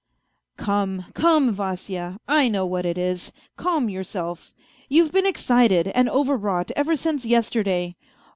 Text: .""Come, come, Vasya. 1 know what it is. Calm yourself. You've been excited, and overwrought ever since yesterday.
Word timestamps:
.""Come, 0.57 1.05
come, 1.13 1.53
Vasya. 1.53 2.19
1 2.25 2.51
know 2.51 2.65
what 2.65 2.87
it 2.87 2.97
is. 2.97 3.31
Calm 3.55 3.87
yourself. 3.87 4.51
You've 4.89 5.11
been 5.11 5.27
excited, 5.27 5.89
and 5.89 6.09
overwrought 6.09 6.71
ever 6.75 6.95
since 6.95 7.23
yesterday. 7.23 7.95